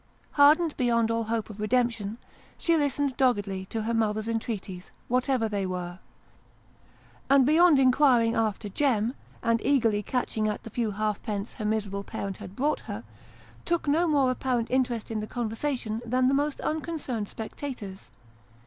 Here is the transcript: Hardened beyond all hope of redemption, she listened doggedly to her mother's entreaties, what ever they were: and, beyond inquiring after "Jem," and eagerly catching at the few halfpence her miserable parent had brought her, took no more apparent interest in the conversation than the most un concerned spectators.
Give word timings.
Hardened 0.31 0.75
beyond 0.77 1.11
all 1.11 1.25
hope 1.25 1.51
of 1.51 1.59
redemption, 1.59 2.17
she 2.57 2.75
listened 2.75 3.15
doggedly 3.17 3.67
to 3.67 3.83
her 3.83 3.93
mother's 3.93 4.27
entreaties, 4.27 4.89
what 5.07 5.29
ever 5.29 5.47
they 5.47 5.63
were: 5.63 5.99
and, 7.29 7.45
beyond 7.45 7.77
inquiring 7.77 8.33
after 8.35 8.67
"Jem," 8.67 9.13
and 9.43 9.61
eagerly 9.63 10.01
catching 10.01 10.47
at 10.47 10.63
the 10.63 10.71
few 10.71 10.89
halfpence 10.89 11.53
her 11.53 11.65
miserable 11.65 12.03
parent 12.03 12.37
had 12.37 12.55
brought 12.55 12.79
her, 12.89 13.03
took 13.63 13.87
no 13.87 14.07
more 14.07 14.31
apparent 14.31 14.71
interest 14.71 15.11
in 15.11 15.19
the 15.19 15.27
conversation 15.27 16.01
than 16.03 16.25
the 16.25 16.33
most 16.33 16.59
un 16.61 16.81
concerned 16.81 17.29
spectators. 17.29 18.09